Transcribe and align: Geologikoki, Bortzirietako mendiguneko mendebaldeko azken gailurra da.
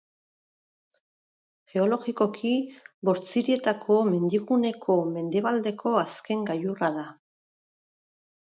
Geologikoki, 1.73 2.53
Bortzirietako 3.09 3.99
mendiguneko 4.09 4.97
mendebaldeko 5.19 5.95
azken 6.07 6.45
gailurra 6.53 6.91
da. 7.01 7.09